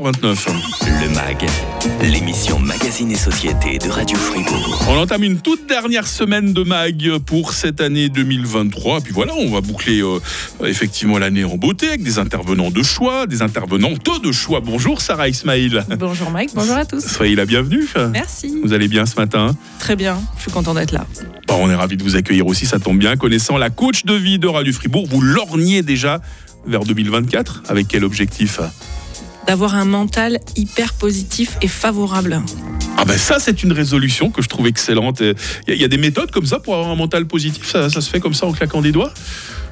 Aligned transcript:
29. 0.00 0.48
Le 1.00 1.08
MAG, 1.14 1.46
l'émission 2.02 2.58
Magazine 2.58 3.10
et 3.10 3.16
Société 3.16 3.78
de 3.78 3.88
Radio 3.90 4.16
Fribourg. 4.16 4.84
On 4.88 4.96
entame 4.96 5.24
une 5.24 5.40
toute 5.40 5.66
dernière 5.68 6.06
semaine 6.06 6.52
de 6.52 6.62
MAG 6.62 7.18
pour 7.26 7.52
cette 7.52 7.80
année 7.80 8.08
2023. 8.08 9.00
Puis 9.00 9.12
voilà, 9.12 9.34
on 9.34 9.50
va 9.50 9.60
boucler 9.60 10.00
euh, 10.00 10.20
effectivement 10.64 11.18
l'année 11.18 11.44
en 11.44 11.56
beauté 11.56 11.88
avec 11.88 12.02
des 12.02 12.18
intervenants 12.18 12.70
de 12.70 12.82
choix, 12.82 13.26
des 13.26 13.42
intervenantes 13.42 14.22
de 14.22 14.32
choix. 14.32 14.60
Bonjour 14.60 15.00
Sarah 15.00 15.28
Ismail. 15.28 15.84
Bonjour 15.98 16.30
Mike, 16.30 16.50
bonjour 16.54 16.76
à 16.76 16.84
tous. 16.84 17.04
Soyez 17.04 17.34
la 17.34 17.46
bienvenue. 17.46 17.88
Merci. 18.12 18.54
Vous 18.62 18.72
allez 18.72 18.88
bien 18.88 19.04
ce 19.04 19.16
matin? 19.16 19.56
Très 19.78 19.96
bien, 19.96 20.20
je 20.36 20.42
suis 20.42 20.50
content 20.52 20.74
d'être 20.74 20.92
là. 20.92 21.06
Bon, 21.48 21.56
on 21.60 21.70
est 21.70 21.74
ravis 21.74 21.96
de 21.96 22.04
vous 22.04 22.16
accueillir 22.16 22.46
aussi, 22.46 22.66
ça 22.66 22.78
tombe 22.78 22.98
bien. 22.98 23.16
Connaissant 23.16 23.58
la 23.58 23.70
coach 23.70 24.04
de 24.04 24.14
vie 24.14 24.38
de 24.38 24.46
Radio 24.46 24.72
Fribourg, 24.72 25.06
vous 25.08 25.20
lorgnez 25.20 25.82
déjà 25.82 26.20
vers 26.66 26.84
2024. 26.84 27.64
Avec 27.68 27.88
quel 27.88 28.04
objectif? 28.04 28.60
D'avoir 29.48 29.74
un 29.76 29.86
mental 29.86 30.40
hyper 30.56 30.92
positif 30.92 31.56
et 31.62 31.68
favorable. 31.68 32.42
Ah 32.98 33.06
ben 33.06 33.16
ça, 33.16 33.38
c'est 33.40 33.62
une 33.62 33.72
résolution 33.72 34.30
que 34.30 34.42
je 34.42 34.48
trouve 34.48 34.66
excellente. 34.66 35.22
Il 35.66 35.74
y, 35.74 35.84
a- 35.84 35.88
des 35.88 35.96
méthodes 35.96 36.30
comme 36.30 36.44
ça 36.44 36.58
pour 36.58 36.74
avoir 36.74 36.90
un 36.90 36.94
mental 36.96 37.26
positif? 37.26 37.66
Ça 37.70 37.88
se 37.88 38.00
fait 38.10 38.20
comme 38.20 38.34
ça 38.34 38.44
en 38.44 38.52
claquant 38.52 38.82
des 38.82 38.92
doigts? 38.92 39.10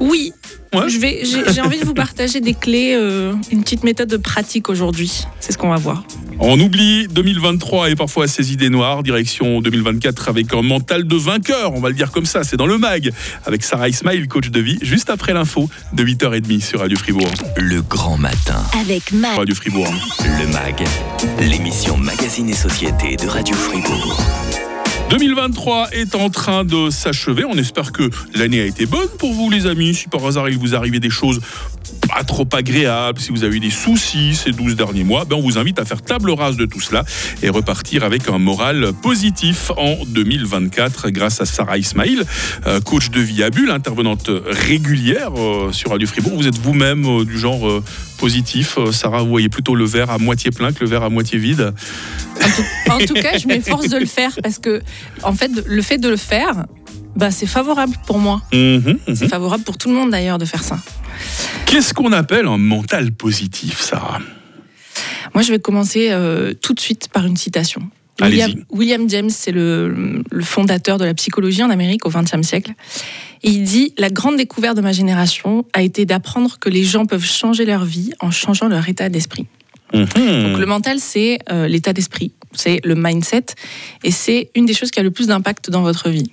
Oui, 0.01 0.33
Ouais. 0.75 0.89
je 0.91 0.99
vais, 0.99 1.21
j'ai, 1.25 1.53
j'ai 1.55 1.61
envie 1.61 1.79
de 1.79 1.85
vous 1.87 1.95
partager 1.95 2.41
des 2.41 2.53
clés, 2.53 2.95
euh, 2.95 3.33
une 3.51 3.63
petite 3.63 3.83
méthode 3.85 4.09
de 4.11 4.17
pratique 4.17 4.69
aujourd'hui. 4.69 5.25
C'est 5.41 5.53
ce 5.53 5.59
qu'on 5.59 5.71
va 5.71 5.77
voir. 5.77 6.03
On 6.39 6.59
oublie 6.61 7.07
2023 7.09 7.91
et 7.91 7.95
parfois 7.97 8.27
ses 8.29 8.53
idées 8.53 8.69
noires. 8.69 9.03
Direction 9.03 9.61
2024 9.63 10.29
avec 10.29 10.53
un 10.53 10.61
mental 10.63 11.07
de 11.07 11.17
vainqueur, 11.17 11.73
on 11.73 11.81
va 11.81 11.89
le 11.89 11.95
dire 11.95 12.11
comme 12.11 12.27
ça. 12.27 12.45
C'est 12.45 12.57
dans 12.57 12.67
le 12.67 12.77
MAG 12.79 13.11
avec 13.47 13.63
Sarah 13.63 13.89
Ismail, 13.89 14.27
coach 14.29 14.51
de 14.51 14.61
vie, 14.61 14.79
juste 14.83 15.09
après 15.09 15.33
l'info 15.33 15.71
de 15.95 16.05
8h30 16.05 16.61
sur 16.61 16.81
Radio 16.81 16.99
Fribourg. 16.99 17.31
Le 17.57 17.81
grand 17.81 18.19
matin. 18.19 18.63
Avec 18.79 19.13
Mag. 19.13 19.37
Radio 19.39 19.55
Fribourg. 19.55 19.89
Le 20.21 20.47
MAG, 20.53 20.85
l'émission 21.41 21.97
Magazine 21.97 22.51
et 22.51 22.55
Société 22.55 23.17
de 23.17 23.29
Radio 23.29 23.55
Fribourg. 23.55 24.21
2023 25.09 25.90
est 25.93 26.15
en 26.16 26.30
train 26.30 26.65
de 26.65 26.90
s'achever. 26.90 27.45
On 27.45 27.57
espère 27.57 27.93
que 27.93 28.10
l'année 28.35 28.60
a 28.60 28.65
été 28.65 28.87
bonne 28.87 29.09
pour 29.18 29.32
vous, 29.32 29.51
les 29.51 29.66
amis. 29.66 29.95
Si 29.95 30.09
par 30.09 30.24
hasard 30.26 30.48
il 30.48 30.59
vous 30.59 30.74
arrivait 30.74 31.01
des 31.01 31.10
choses 31.10 31.40
pas 32.09 32.24
trop 32.24 32.48
agréables, 32.52 33.18
si 33.20 33.30
vous 33.30 33.45
avez 33.45 33.56
eu 33.56 33.60
des 33.60 33.70
soucis 33.70 34.34
ces 34.34 34.52
12 34.52 34.76
derniers 34.76 35.04
mois, 35.04 35.24
ben 35.24 35.37
on 35.37 35.42
vous 35.42 35.59
invite 35.59 35.79
à 35.79 35.84
faire 35.84 36.02
table 36.02 36.30
rase 36.30 36.56
de 36.56 36.66
tout 36.66 36.80
cela 36.80 37.04
et 37.42 37.48
repartir 37.48 38.04
avec 38.04 38.29
un 38.29 38.38
moral 38.38 38.92
positif 39.02 39.70
en 39.76 39.96
2024 40.07 41.10
grâce 41.10 41.40
à 41.40 41.46
Sarah 41.46 41.79
Ismail, 41.79 42.23
euh, 42.66 42.80
coach 42.80 43.10
de 43.10 43.20
vie 43.20 43.42
à 43.42 43.51
Bulle, 43.51 43.70
intervenante 43.70 44.30
régulière 44.46 45.30
euh, 45.37 45.73
sur 45.73 45.90
Radio 45.90 46.07
Fribourg. 46.07 46.37
Vous 46.37 46.46
êtes 46.46 46.59
vous-même 46.59 47.04
euh, 47.04 47.24
du 47.24 47.38
genre 47.38 47.82
positif. 48.18 48.79
Sarah, 48.92 49.23
vous 49.23 49.29
voyez 49.29 49.48
plutôt 49.48 49.74
le 49.74 49.84
verre 49.84 50.10
à 50.10 50.18
moitié 50.18 50.51
plein 50.51 50.73
que 50.73 50.80
le 50.80 50.90
verre 50.90 51.02
à 51.02 51.10
moitié 51.10 51.38
vide? 51.38 51.73
En 52.90 52.98
tout 52.98 53.14
cas, 53.14 53.38
je 53.38 53.46
m'efforce 53.46 53.88
de 53.88 53.98
le 53.98 54.07
faire 54.07 54.30
parce 54.42 54.59
que, 54.59 54.80
en 55.23 55.32
fait, 55.32 55.51
le 55.66 55.82
fait 55.82 55.98
de 55.98 56.09
le 56.09 56.16
faire, 56.16 56.64
bah, 57.16 57.30
c'est 57.30 57.46
favorable 57.46 57.96
pour 58.07 58.18
moi. 58.18 58.42
Mhm, 58.52 58.98
mhm. 59.07 59.14
C'est 59.14 59.29
favorable 59.29 59.64
pour 59.64 59.79
tout 59.79 59.88
le 59.88 59.95
monde 59.95 60.10
d'ailleurs 60.10 60.38
de 60.38 60.45
faire 60.45 60.62
ça. 60.62 60.79
Qu'est-ce 61.67 61.95
qu'on 61.95 62.13
appelle 62.13 62.47
un 62.47 62.59
mental 62.59 63.13
positif, 63.13 63.81
Sarah 63.81 64.21
Moi, 65.34 65.43
je 65.43 65.53
vais 65.53 65.59
commencer 65.59 66.09
euh, 66.11 66.53
tout 66.55 66.75
de 66.75 66.81
suite 66.81 67.09
par 67.12 67.27
une 67.27 67.37
citation. 67.37 67.83
William, 68.21 68.53
William 68.71 69.09
James, 69.11 69.28
c'est 69.28 69.53
le, 69.53 70.22
le 70.31 70.43
fondateur 70.43 70.97
de 70.97 71.05
la 71.05 71.12
psychologie 71.12 71.62
en 71.62 71.69
Amérique 71.69 72.06
au 72.06 72.11
XXe 72.11 72.41
siècle. 72.47 72.72
Et 73.43 73.50
il 73.50 73.65
dit 73.65 73.93
La 73.99 74.09
grande 74.09 74.37
découverte 74.37 74.77
de 74.77 74.81
ma 74.81 74.93
génération 74.93 75.67
a 75.75 75.83
été 75.83 76.06
d'apprendre 76.06 76.59
que 76.59 76.71
les 76.71 76.84
gens 76.84 77.05
peuvent 77.05 77.25
changer 77.25 77.67
leur 77.67 77.84
vie 77.84 78.12
en 78.21 78.31
changeant 78.31 78.69
leur 78.69 78.89
état 78.89 79.09
d'esprit. 79.09 79.47
Mhm. 79.94 80.06
Donc, 80.06 80.59
le 80.59 80.67
mental, 80.67 80.99
c'est 80.99 81.39
euh, 81.50 81.69
l'état 81.69 81.93
d'esprit, 81.93 82.33
c'est 82.53 82.81
le 82.84 82.94
mindset, 82.97 83.47
et 84.03 84.11
c'est 84.11 84.50
une 84.55 84.67
des 84.67 84.75
choses 84.75 84.91
qui 84.91 84.99
a 84.99 85.03
le 85.03 85.11
plus 85.11 85.28
d'impact 85.28 85.71
dans 85.71 85.83
votre 85.83 86.11
vie. 86.11 86.33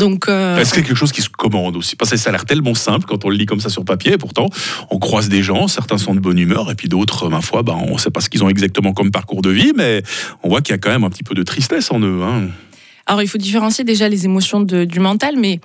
Donc, 0.00 0.28
euh, 0.28 0.56
Est-ce 0.58 0.70
que 0.70 0.76
c'est 0.76 0.82
quelque 0.82 0.96
chose 0.96 1.12
qui 1.12 1.22
se 1.22 1.28
commande 1.28 1.76
aussi? 1.76 1.94
Parce 1.94 2.10
que 2.10 2.16
ça 2.16 2.30
a 2.30 2.32
l'air 2.32 2.44
tellement 2.46 2.74
simple 2.74 3.06
quand 3.06 3.24
on 3.24 3.28
le 3.28 3.36
lit 3.36 3.46
comme 3.46 3.60
ça 3.60 3.68
sur 3.68 3.84
papier. 3.84 4.14
Et 4.14 4.18
pourtant, 4.18 4.48
on 4.90 4.98
croise 4.98 5.28
des 5.28 5.42
gens, 5.42 5.68
certains 5.68 5.98
sont 5.98 6.14
de 6.14 6.20
bonne 6.20 6.38
humeur, 6.38 6.70
et 6.70 6.74
puis 6.74 6.88
d'autres, 6.88 7.28
ma 7.28 7.40
foi, 7.42 7.62
ben, 7.62 7.78
on 7.86 7.92
ne 7.94 7.98
sait 7.98 8.10
pas 8.10 8.20
ce 8.20 8.28
qu'ils 8.30 8.42
ont 8.42 8.48
exactement 8.48 8.92
comme 8.92 9.10
parcours 9.12 9.42
de 9.42 9.50
vie, 9.50 9.72
mais 9.76 10.02
on 10.42 10.48
voit 10.48 10.62
qu'il 10.62 10.72
y 10.72 10.74
a 10.74 10.78
quand 10.78 10.90
même 10.90 11.04
un 11.04 11.10
petit 11.10 11.22
peu 11.22 11.34
de 11.34 11.42
tristesse 11.42 11.90
en 11.92 12.00
eux. 12.00 12.22
hein. 12.22 12.48
Alors, 13.06 13.22
il 13.22 13.28
faut 13.28 13.38
différencier 13.38 13.82
déjà 13.84 14.08
les 14.08 14.24
émotions 14.24 14.60
de- 14.60 14.84
du 14.84 15.00
mental, 15.00 15.34
mais 15.36 15.58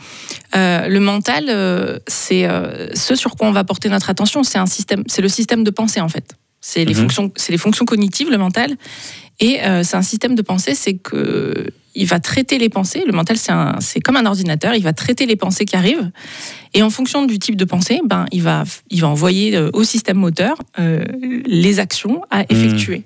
euh, 0.55 0.87
le 0.87 0.99
mental, 0.99 1.45
euh, 1.49 1.99
c'est 2.07 2.45
euh, 2.45 2.87
ce 2.95 3.15
sur 3.15 3.35
quoi 3.35 3.47
on 3.47 3.51
va 3.51 3.63
porter 3.63 3.87
notre 3.89 4.09
attention. 4.09 4.43
C'est 4.43 4.57
un 4.57 4.65
système, 4.65 5.03
c'est 5.07 5.21
le 5.21 5.27
système 5.29 5.63
de 5.63 5.69
pensée 5.69 6.01
en 6.01 6.09
fait. 6.09 6.35
C'est 6.67 6.83
les 6.83 6.95
Mhm. 6.95 7.01
fonctions, 7.01 7.31
c'est 7.35 7.51
les 7.51 7.59
fonctions 7.59 7.85
cognitives, 7.85 8.29
le 8.31 8.39
mental, 8.39 8.75
et 9.39 9.61
euh, 9.63 9.83
c'est 9.83 9.97
un 9.97 10.01
système 10.01 10.33
de 10.33 10.41
pensée. 10.41 10.73
C'est 10.73 10.95
que 10.95 11.67
il 11.93 12.07
va 12.07 12.19
traiter 12.19 12.57
les 12.57 12.69
pensées. 12.69 13.03
Le 13.05 13.13
mental, 13.13 13.37
c'est 13.79 13.99
comme 14.01 14.17
un 14.17 14.25
ordinateur. 14.25 14.73
Il 14.75 14.83
va 14.83 14.91
traiter 14.91 15.25
les 15.27 15.35
pensées 15.35 15.65
qui 15.65 15.75
arrivent, 15.75 16.09
et 16.73 16.81
en 16.81 16.89
fonction 16.89 17.23
du 17.25 17.37
type 17.37 17.55
de 17.55 17.65
pensée, 17.65 18.01
ben 18.03 18.25
il 18.31 18.41
va, 18.41 18.63
il 18.89 18.99
va 19.01 19.09
envoyer 19.09 19.55
euh, 19.55 19.69
au 19.73 19.83
système 19.83 20.17
moteur 20.17 20.57
euh, 20.79 21.05
les 21.45 21.79
actions 21.79 22.21
à 22.31 22.45
effectuer. 22.49 23.03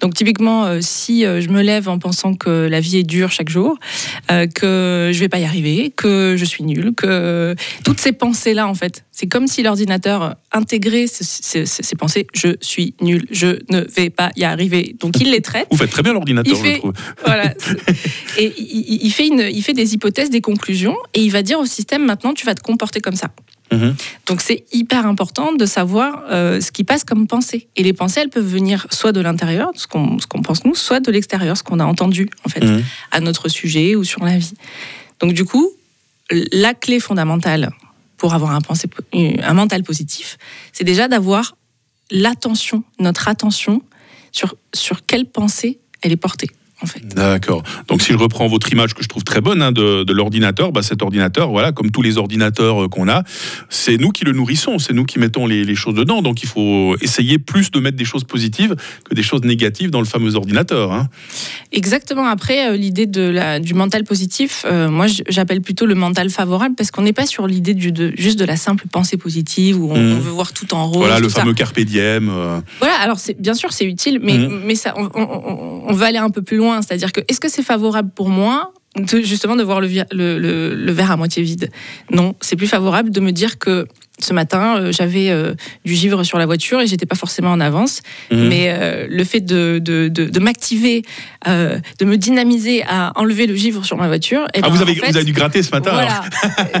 Donc 0.00 0.14
typiquement, 0.14 0.64
euh, 0.64 0.78
si 0.80 1.24
euh, 1.24 1.40
je 1.40 1.48
me 1.48 1.62
lève 1.62 1.88
en 1.88 1.98
pensant 1.98 2.34
que 2.34 2.68
la 2.70 2.80
vie 2.80 2.98
est 2.98 3.02
dure 3.02 3.30
chaque 3.30 3.48
jour, 3.48 3.76
euh, 4.30 4.46
que 4.46 5.10
je 5.12 5.18
vais 5.20 5.28
pas 5.28 5.38
y 5.38 5.44
arriver, 5.44 5.92
que 5.94 6.34
je 6.36 6.44
suis 6.44 6.64
nulle, 6.64 6.92
que 6.94 7.54
toutes 7.84 8.00
ces 8.00 8.12
pensées-là, 8.12 8.66
en 8.68 8.74
fait, 8.74 9.04
c'est 9.12 9.26
comme 9.26 9.46
si 9.46 9.62
l'ordinateur 9.62 10.34
intégrait 10.52 11.06
ce- 11.06 11.24
ce- 11.24 11.64
ce- 11.64 11.82
ces 11.82 11.96
pensées. 11.96 12.26
Je 12.34 12.48
suis 12.60 12.94
nul, 13.00 13.26
je 13.30 13.58
ne 13.70 13.80
vais 13.96 14.10
pas 14.10 14.30
y 14.36 14.44
arriver. 14.44 14.96
Donc 15.00 15.20
il 15.20 15.30
les 15.30 15.40
traite. 15.40 15.66
Vous 15.70 15.76
faites 15.76 15.90
très 15.90 16.02
bien 16.02 16.12
l'ordinateur, 16.12 16.54
je 16.56 16.60
fait- 16.62 16.78
trouve. 16.78 16.92
Voilà. 17.24 17.54
Et 18.38 18.52
il, 18.58 18.84
il- 18.88 18.98
il 19.06 19.10
fait 19.12 19.26
une, 19.28 19.48
il 19.52 19.62
fait 19.62 19.72
des 19.72 19.94
hypothèses, 19.94 20.30
des 20.30 20.40
conclusions, 20.40 20.96
et 21.14 21.20
il 21.22 21.30
va 21.30 21.42
dire 21.42 21.58
au 21.60 21.66
système 21.66 22.04
maintenant, 22.04 22.34
tu 22.34 22.44
vas 22.46 22.54
te 22.54 22.60
comporter 22.62 23.00
comme 23.00 23.16
ça. 23.16 23.30
Mhm. 23.72 23.94
Donc 24.26 24.40
c'est 24.40 24.64
hyper 24.72 25.06
important 25.06 25.52
de 25.52 25.66
savoir 25.66 26.22
euh, 26.30 26.60
ce 26.60 26.70
qui 26.70 26.84
passe 26.84 27.04
comme 27.04 27.26
pensée. 27.26 27.68
Et 27.76 27.82
les 27.82 27.92
pensées, 27.92 28.20
elles 28.20 28.28
peuvent 28.30 28.46
venir 28.46 28.86
soit 28.90 29.12
de 29.12 29.20
l'intérieur, 29.20 29.70
ce 29.74 29.86
qu'on 29.86 30.18
pense 30.42 30.64
nous, 30.64 30.74
soit 30.74 31.00
de 31.00 31.10
l'extérieur, 31.10 31.56
ce 31.56 31.62
qu'on 31.62 31.80
a 31.80 31.84
entendu 31.84 32.28
en 32.44 32.48
fait 32.48 32.62
Mhm. 32.64 32.82
à 33.10 33.20
notre 33.20 33.48
sujet 33.48 33.96
ou 33.96 34.04
sur 34.04 34.24
la 34.24 34.38
vie. 34.38 34.54
Donc 35.20 35.32
du 35.32 35.44
coup, 35.44 35.70
la 36.52 36.74
clé 36.74 37.00
fondamentale 37.00 37.70
pour 38.16 38.34
avoir 38.34 38.52
un, 38.52 38.60
pensée, 38.60 38.88
un 39.12 39.54
mental 39.54 39.82
positif, 39.82 40.38
c'est 40.72 40.84
déjà 40.84 41.08
d'avoir 41.08 41.56
l'attention, 42.10 42.84
notre 42.98 43.28
attention 43.28 43.82
sur, 44.32 44.54
sur 44.74 45.04
quelle 45.04 45.26
pensée 45.26 45.78
elle 46.02 46.12
est 46.12 46.16
portée 46.16 46.50
en 46.82 46.86
fait. 46.86 47.06
D'accord. 47.14 47.62
Donc 47.88 48.02
si 48.02 48.12
je 48.12 48.18
reprends 48.18 48.46
votre 48.48 48.70
image 48.72 48.94
que 48.94 49.02
je 49.02 49.08
trouve 49.08 49.24
très 49.24 49.40
bonne 49.40 49.62
hein, 49.62 49.72
de, 49.72 50.04
de 50.04 50.12
l'ordinateur, 50.12 50.72
bah, 50.72 50.82
cet 50.82 51.02
ordinateur, 51.02 51.50
voilà, 51.50 51.72
comme 51.72 51.90
tous 51.90 52.02
les 52.02 52.18
ordinateurs 52.18 52.84
euh, 52.84 52.88
qu'on 52.88 53.08
a, 53.08 53.22
c'est 53.70 53.96
nous 53.96 54.10
qui 54.10 54.24
le 54.24 54.32
nourrissons, 54.32 54.78
c'est 54.78 54.92
nous 54.92 55.04
qui 55.04 55.18
mettons 55.18 55.46
les, 55.46 55.64
les 55.64 55.74
choses 55.74 55.94
dedans. 55.94 56.20
Donc 56.22 56.42
il 56.42 56.48
faut 56.48 56.96
essayer 57.00 57.38
plus 57.38 57.70
de 57.70 57.80
mettre 57.80 57.96
des 57.96 58.04
choses 58.04 58.24
positives 58.24 58.74
que 59.08 59.14
des 59.14 59.22
choses 59.22 59.42
négatives 59.42 59.90
dans 59.90 60.00
le 60.00 60.06
fameux 60.06 60.34
ordinateur. 60.34 60.92
hein. 60.92 61.08
Exactement. 61.72 62.26
Après, 62.26 62.68
euh, 62.70 62.76
l'idée 62.76 63.06
de 63.06 63.22
la, 63.22 63.60
du 63.60 63.74
mental 63.74 64.04
positif, 64.04 64.64
euh, 64.66 64.88
moi 64.90 65.06
j'appelle 65.28 65.60
plutôt 65.60 65.86
le 65.86 65.94
mental 65.94 66.30
favorable 66.30 66.74
parce 66.76 66.90
qu'on 66.90 67.02
n'est 67.02 67.12
pas 67.12 67.26
sur 67.26 67.46
l'idée 67.46 67.74
du- 67.74 67.92
de, 67.92 68.12
juste 68.16 68.38
de 68.38 68.44
la 68.44 68.56
simple 68.56 68.86
pensée 68.90 69.16
positive 69.16 69.80
où 69.80 69.90
on, 69.92 69.96
on 69.96 70.18
veut 70.18 70.30
voir 70.30 70.52
tout 70.52 70.72
en 70.74 70.86
rose. 70.86 70.98
Voilà 70.98 71.18
le 71.18 71.26
tout 71.26 71.30
ça. 71.32 71.40
fameux 71.40 71.54
carpe 71.54 71.78
diem. 71.80 72.28
euh, 72.30 72.60
Voilà, 72.80 72.94
alors 72.96 73.18
bien 73.38 73.54
sûr 73.54 73.72
c'est 73.72 73.84
utile, 73.84 74.20
mais, 74.22 74.38
mais 74.64 74.74
ça, 74.74 74.94
on, 74.96 75.08
on- 75.14 75.82
on 75.86 75.92
va 75.92 76.06
aller 76.06 76.18
un 76.18 76.30
peu 76.30 76.42
plus 76.42 76.56
loin. 76.56 76.63
C'est-à-dire 76.82 77.12
que 77.12 77.20
est-ce 77.28 77.40
que 77.40 77.48
c'est 77.48 77.62
favorable 77.62 78.10
pour 78.14 78.28
moi 78.28 78.72
de, 78.96 79.20
justement 79.22 79.56
de 79.56 79.62
voir 79.64 79.80
le, 79.80 79.88
vi- 79.88 80.04
le, 80.12 80.38
le- 80.38 80.74
le 80.74 80.92
verre 80.92 81.10
à 81.10 81.16
moitié 81.16 81.42
vide? 81.42 81.70
Non, 82.10 82.34
c'est 82.40 82.56
plus 82.56 82.68
favorable 82.68 83.10
de 83.10 83.20
me 83.20 83.32
dire 83.32 83.58
que 83.58 83.86
ce 84.20 84.32
matin 84.32 84.76
euh, 84.78 84.92
j'avais 84.92 85.30
euh, 85.30 85.54
du 85.84 85.92
givre 85.94 86.22
sur 86.22 86.38
la 86.38 86.46
voiture 86.46 86.80
et 86.80 86.86
j'étais 86.86 87.04
pas 87.06 87.16
forcément 87.16 87.50
en 87.50 87.58
avance, 87.60 88.00
Mhm. 88.30 88.48
mais 88.48 88.66
euh, 88.68 89.06
le 89.10 89.24
fait 89.24 89.40
de, 89.40 89.80
de, 89.82 90.06
de- 90.06 90.26
de 90.26 90.38
m'activer, 90.40 91.02
de 91.44 92.04
me 92.04 92.16
dynamiser 92.16 92.84
à 92.88 93.12
enlever 93.16 93.46
le 93.48 93.56
givre 93.56 93.84
sur 93.84 93.96
ma 93.96 94.06
voiture. 94.06 94.46
eh 94.54 94.60
Ah, 94.62 94.68
ben, 94.68 94.68
vous 94.68 94.82
avez, 94.82 94.92
en 94.92 94.94
fait, 94.94 95.10
vous 95.10 95.16
avez 95.16 95.24
dû 95.24 95.32
gratter 95.32 95.62
ce 95.64 95.72
matin. 95.72 95.90
voilà. 95.92 96.22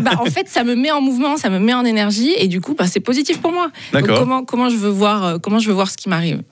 Bah, 0.00 0.12
en 0.20 0.26
fait, 0.26 0.48
ça 0.48 0.62
me 0.62 0.76
met 0.76 0.92
en 0.92 1.00
mouvement, 1.00 1.36
ça 1.36 1.50
me 1.50 1.58
met 1.58 1.74
en 1.74 1.84
énergie, 1.84 2.32
et 2.38 2.46
du 2.46 2.60
coup, 2.60 2.74
bah, 2.78 2.86
c'est 2.86 3.00
positif 3.00 3.40
pour 3.40 3.50
moi. 3.50 3.70
Donc, 3.92 4.06
comment, 4.06 4.44
comment 4.44 4.68
je 4.68 4.76
veux 4.76 4.88
voir, 4.90 5.40
comment 5.42 5.58
je 5.58 5.66
veux 5.66 5.74
voir 5.74 5.90
ce 5.90 5.96
qui 5.96 6.08
m'arrive? 6.08 6.42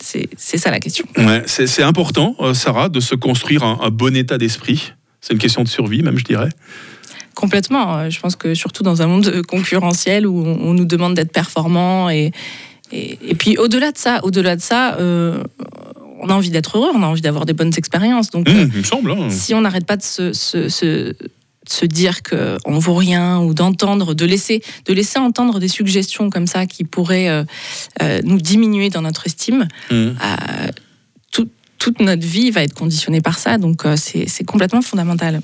C'est 0.00 0.58
ça 0.58 0.70
la 0.70 0.80
question. 0.80 1.04
Ouais, 1.16 1.42
c'est 1.46 1.82
important, 1.82 2.34
euh, 2.40 2.54
Sarah, 2.54 2.88
de 2.88 3.00
se 3.00 3.14
construire 3.14 3.62
un, 3.64 3.78
un 3.82 3.90
bon 3.90 4.16
état 4.16 4.38
d'esprit. 4.38 4.92
C'est 5.20 5.32
une 5.32 5.38
question 5.38 5.62
de 5.64 5.68
survie, 5.68 6.02
même, 6.02 6.18
je 6.18 6.24
dirais. 6.24 6.48
Complètement. 7.34 7.98
Euh, 7.98 8.10
Je 8.10 8.18
pense 8.20 8.36
que 8.36 8.54
surtout 8.54 8.82
dans 8.82 9.02
un 9.02 9.06
monde 9.06 9.42
concurrentiel 9.42 10.26
où 10.26 10.44
on, 10.44 10.58
on 10.70 10.74
nous 10.74 10.84
demande 10.84 11.14
d'être 11.14 11.32
performant 11.32 12.10
et, 12.10 12.32
et, 12.92 13.18
et 13.22 13.34
puis 13.34 13.56
au-delà 13.58 13.92
de 13.92 13.98
ça, 13.98 14.20
au-delà 14.24 14.56
de 14.56 14.60
ça, 14.60 14.96
euh, 14.98 15.42
on 16.20 16.28
a 16.30 16.34
envie 16.34 16.50
d'être 16.50 16.78
heureux, 16.78 16.90
on 16.94 17.02
a 17.02 17.06
envie 17.06 17.20
d'avoir 17.20 17.44
des 17.46 17.52
bonnes 17.52 17.72
expériences. 17.76 18.30
Donc, 18.30 18.48
euh, 18.48 18.66
il 18.72 18.78
me 18.78 18.82
semble. 18.84 19.12
hein. 19.12 19.30
si 19.30 19.54
on 19.54 19.60
n'arrête 19.60 19.86
pas 19.86 19.96
de 19.96 20.02
se, 20.02 20.32
se- 20.32 20.68
se- 20.68 21.14
se 21.70 21.86
dire 21.86 22.22
qu'on 22.22 22.78
vaut 22.78 22.94
rien 22.94 23.38
ou 23.40 23.54
d'entendre, 23.54 24.14
de 24.14 24.24
laisser, 24.24 24.62
de 24.86 24.92
laisser 24.92 25.18
entendre 25.18 25.58
des 25.60 25.68
suggestions 25.68 26.30
comme 26.30 26.46
ça 26.46 26.66
qui 26.66 26.84
pourraient 26.84 27.28
euh, 27.28 27.44
euh, 28.02 28.20
nous 28.24 28.40
diminuer 28.40 28.90
dans 28.90 29.02
notre 29.02 29.26
estime. 29.26 29.68
Mmh. 29.90 29.94
Euh, 29.94 30.12
tout- 31.32 31.48
toute 31.78 32.00
notre 32.00 32.26
vie 32.26 32.50
va 32.50 32.62
être 32.64 32.74
conditionnée 32.74 33.20
par 33.20 33.38
ça, 33.38 33.56
donc 33.56 33.82
c'est 33.96 34.44
complètement 34.44 34.82
fondamental. 34.82 35.40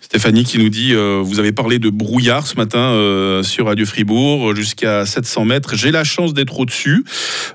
Stéphanie 0.00 0.42
qui 0.42 0.58
nous 0.58 0.68
dit 0.68 0.92
Vous 0.94 1.38
avez 1.38 1.52
parlé 1.52 1.78
de 1.78 1.90
brouillard 1.90 2.46
ce 2.48 2.56
matin 2.56 3.40
sur 3.44 3.66
Radio 3.66 3.86
Fribourg, 3.86 4.54
jusqu'à 4.56 5.06
700 5.06 5.44
mètres. 5.44 5.76
J'ai 5.76 5.92
la 5.92 6.02
chance 6.02 6.34
d'être 6.34 6.58
au-dessus. 6.58 7.04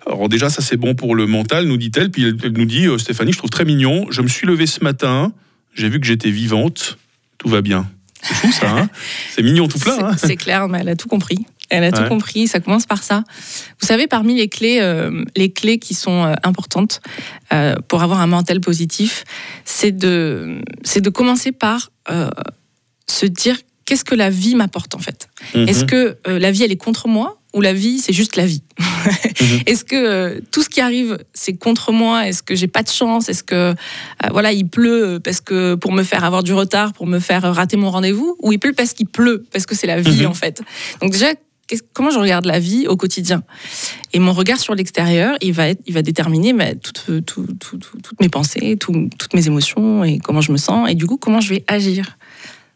Alors, 0.06 0.30
déjà, 0.30 0.50
ça 0.50 0.62
c'est 0.62 0.78
bon 0.78 0.96
pour 0.96 1.14
le 1.14 1.28
mental, 1.28 1.66
nous 1.66 1.76
dit-elle. 1.76 2.10
Puis 2.10 2.24
elle, 2.24 2.54
nous 2.54 2.64
dit 2.66 2.88
Stéphanie, 3.00 3.34
je 3.34 3.38
trouve 3.38 3.50
très 3.50 3.66
mignon. 3.66 4.06
Je 4.12 4.22
me 4.22 4.30
suis 4.30 4.48
levée 4.48 4.66
ce 4.66 4.82
matin, 4.82 5.34
j'ai 5.76 5.90
vu 5.90 6.00
que 6.00 6.08
j'étais 6.08 6.32
vivante. 6.32 6.98
Tout 7.38 7.50
va 7.50 7.62
bien. 7.62 7.86
C'est 8.24 8.34
fou 8.36 8.52
ça, 8.52 8.70
hein 8.72 8.90
C'est 9.36 9.42
mignon 9.44 9.68
tout 9.68 9.80
plein. 9.80 9.96
C'est- 9.96 10.04
hein 10.04 10.16
C'est 10.18 10.36
clair, 10.36 10.68
mais 10.68 10.80
elle 10.82 10.90
a 10.90 10.96
tout 10.96 11.08
compris. 11.08 11.40
Elle 11.70 11.84
a 11.86 11.92
tout 11.94 12.04
compris. 12.10 12.48
Ça 12.48 12.60
commence 12.60 12.86
par 12.86 13.02
ça. 13.02 13.24
Vous 13.80 13.88
savez, 13.88 14.06
parmi 14.08 14.36
les 14.36 14.50
clés, 14.50 14.80
euh, 14.82 15.24
les 15.38 15.52
clés 15.54 15.80
qui 15.80 15.94
sont 15.94 16.26
euh, 16.26 16.34
importantes 16.44 17.00
euh, 17.54 17.76
pour 17.88 18.04
avoir 18.04 18.20
un 18.20 18.28
mental 18.28 18.60
positif, 18.60 19.24
c'est 19.64 19.94
de, 19.94 20.62
c'est 20.84 21.00
de 21.02 21.10
commencer 21.10 21.52
par 21.54 21.92
se 23.08 23.26
dire 23.26 23.58
qu'est-ce 23.86 24.04
que 24.06 24.16
la 24.16 24.30
vie 24.30 24.56
m'apporte 24.56 24.96
en 24.96 25.00
fait. 25.00 25.28
Est-ce 25.54 25.82
Mhm. 25.82 25.88
que 25.88 26.18
la 26.28 26.52
vie 26.52 26.64
elle 26.64 26.72
est 26.72 26.78
contre 26.78 27.08
moi 27.08 27.41
ou 27.53 27.62
la 27.62 27.74
vie 27.74 28.00
c'est 28.00 28.13
juste 28.13 28.36
la 28.38 28.45
vie 28.45 28.63
Est-ce 29.65 29.83
que 29.83 29.95
euh, 29.95 30.39
tout 30.51 30.62
ce 30.63 30.69
qui 30.69 30.80
arrive 30.81 31.18
c'est 31.33 31.53
contre 31.53 31.92
moi? 31.92 32.27
Est-ce 32.27 32.44
que 32.44 32.56
j'ai 32.56 32.68
pas 32.68 32.83
de 32.83 32.89
chance? 32.89 33.27
Est-ce 33.30 33.44
que 33.44 33.56
euh, 33.56 33.74
voilà 34.31 34.51
il 34.53 34.68
pleut 34.68 35.19
parce 35.24 35.42
que 35.42 35.75
pour 35.75 35.92
me 35.92 36.03
faire 36.03 36.24
avoir 36.24 36.44
du 36.44 36.53
retard, 36.53 36.94
pour 36.94 37.07
me 37.07 37.19
faire 37.19 37.42
rater 37.53 37.77
mon 37.77 37.89
rendez-vous? 37.92 38.36
Ou 38.42 38.51
il 38.53 38.59
pleut 38.59 38.74
parce 38.74 38.94
qu'il 38.94 39.07
pleut 39.07 39.45
parce 39.51 39.65
que 39.65 39.75
c'est 39.75 39.88
la 39.88 40.00
vie 40.00 40.21
Mhm. 40.21 40.27
en 40.27 40.33
fait. 40.33 40.62
Donc 41.01 41.12
déjà 41.12 41.33
comment 41.94 42.09
je 42.12 42.19
regarde 42.19 42.45
la 42.45 42.59
vie 42.59 42.88
au 42.88 42.95
quotidien? 42.98 43.44
Et 44.13 44.19
mon 44.19 44.33
regard 44.33 44.59
sur 44.59 44.75
l'extérieur 44.75 45.36
il 45.42 45.53
va 45.53 45.69
être, 45.69 45.81
il 45.88 45.94
va 45.94 46.01
déterminer 46.01 46.53
bah, 46.53 46.75
toutes, 46.75 47.25
tout- 47.25 47.48
tout- 47.59 47.77
tout- 47.77 47.98
toutes 48.03 48.19
mes 48.21 48.30
pensées, 48.30 48.77
tout- 48.77 49.09
toutes 49.18 49.33
mes 49.33 49.48
émotions 49.48 50.03
et 50.03 50.19
comment 50.19 50.42
je 50.42 50.51
me 50.51 50.57
sens 50.57 50.89
et 50.89 50.95
du 50.95 51.06
coup 51.07 51.18
comment 51.18 51.42
je 51.42 51.50
vais 51.50 51.63
agir? 51.68 52.18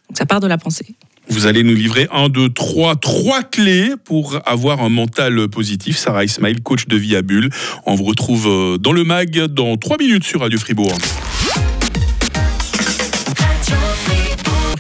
Donc 0.10 0.18
ça 0.18 0.25
part 0.25 0.39
de 0.39 0.48
la 0.48 0.57
pensée. 0.57 0.95
Vous 1.30 1.48
allez 1.48 1.63
nous 1.63 1.74
livrer 1.74 2.07
un, 2.12 2.30
deux, 2.30 2.50
trois, 2.50 2.95
trois 2.95 3.44
clés 3.44 3.94
pour 4.04 4.39
avoir 4.45 4.81
un 4.81 4.89
mental 4.89 5.48
positif. 5.48 5.98
Sarah 5.98 6.24
Ismail, 6.24 6.62
coach 6.62 6.88
de 6.88 6.98
vie 6.98 7.16
à 7.16 7.22
Bulle. 7.22 7.50
On 7.86 7.95
vous 7.95 8.04
retrouve 8.04 8.48
euh, 8.48 8.77
dans 8.77 8.92
le 8.92 9.04
mag 9.04 9.45
dans 9.48 9.77
trois 9.77 9.98
minutes 9.98 10.24
sur 10.24 10.42
Radio 10.42 10.60
Fribourg. 10.60 10.98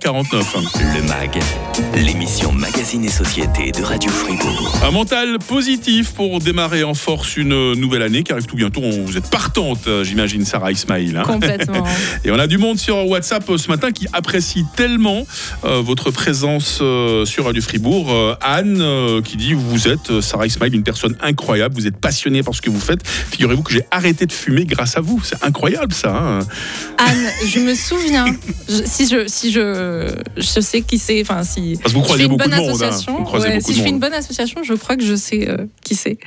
49. 0.01 0.55
Le 0.93 1.01
MAG, 1.07 1.41
l'émission 1.95 2.51
Magazine 2.53 3.03
et 3.03 3.09
Société 3.09 3.71
de 3.71 3.83
Radio 3.83 4.09
Fribourg. 4.09 4.79
Un 4.83 4.91
mental 4.91 5.39
positif 5.39 6.11
pour 6.13 6.39
démarrer 6.39 6.83
en 6.83 6.93
force 6.93 7.35
une 7.37 7.73
nouvelle 7.73 8.01
année 8.01 8.23
qui 8.23 8.31
arrive 8.31 8.45
tout 8.45 8.55
bientôt. 8.55 8.81
Vous 8.81 9.17
êtes 9.17 9.29
partante, 9.29 9.87
euh, 9.87 10.03
j'imagine, 10.03 10.45
Sarah 10.45 10.71
Ismail. 10.71 11.17
hein. 11.17 11.23
Complètement. 11.23 11.83
Et 12.23 12.31
on 12.31 12.39
a 12.39 12.47
du 12.47 12.57
monde 12.57 12.79
sur 12.79 13.07
WhatsApp 13.07 13.49
euh, 13.49 13.57
ce 13.57 13.67
matin 13.67 13.91
qui 13.91 14.07
apprécie 14.13 14.65
tellement 14.75 15.25
euh, 15.65 15.81
votre 15.81 16.11
présence 16.11 16.79
euh, 16.81 17.25
sur 17.25 17.45
Radio 17.45 17.61
Fribourg. 17.61 18.09
Euh, 18.11 18.35
Anne 18.41 19.21
qui 19.23 19.35
dit 19.37 19.53
Vous 19.53 19.87
êtes, 19.87 20.21
Sarah 20.21 20.45
Ismail, 20.47 20.73
une 20.73 20.83
personne 20.83 21.15
incroyable. 21.21 21.75
Vous 21.75 21.87
êtes 21.87 21.97
passionnée 21.97 22.43
par 22.43 22.55
ce 22.55 22.61
que 22.61 22.69
vous 22.69 22.79
faites. 22.79 23.05
Figurez-vous 23.07 23.63
que 23.63 23.73
j'ai 23.73 23.85
arrêté 23.91 24.25
de 24.25 24.31
fumer 24.31 24.65
grâce 24.65 24.95
à 24.97 25.01
vous. 25.01 25.21
C'est 25.23 25.43
incroyable 25.43 25.93
ça. 25.93 26.15
hein. 26.15 26.39
Anne, 26.97 27.27
je 27.45 27.59
me 27.59 27.73
souviens, 27.75 28.25
je- 28.69 28.83
si 28.85 29.07
je, 29.07 29.27
si 29.27 29.51
je, 29.51 30.13
je 30.37 30.59
sais 30.61 30.81
qui 30.81 30.99
c'est, 30.99 31.21
enfin 31.21 31.43
si 31.43 31.64
Parce 31.81 31.93
que 31.93 31.97
vous 31.97 32.01
je 32.01 32.05
croisez 32.05 32.23
fais 32.23 32.29
une 32.29 32.37
beaucoup 32.37 32.49
bonne 32.49 32.59
de 32.59 32.63
monde. 32.63 32.69
hein. 32.83 32.87
association, 32.87 33.13
ouais, 33.17 33.55
beaucoup 33.55 33.61
si 33.67 33.73
je 33.73 33.81
fais 33.81 33.87
une 33.89 33.95
monde. 33.95 34.01
bonne 34.01 34.13
association, 34.13 34.63
je 34.63 34.73
crois 34.73 34.95
que 34.95 35.03
je 35.03 35.15
sais 35.15 35.49
euh, 35.49 35.65
qui 35.83 35.95
c'est, 35.95 36.11
et 36.11 36.17